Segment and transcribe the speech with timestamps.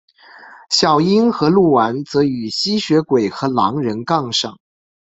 [0.71, 4.57] 小樱和鹿丸则与吸血鬼和狼人杠上。